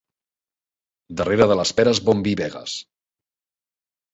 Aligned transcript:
Darrere 1.21 1.47
de 1.51 1.57
les 1.61 1.73
peres 1.81 2.01
bon 2.09 2.25
vi 2.29 2.33
begues. 2.43 2.79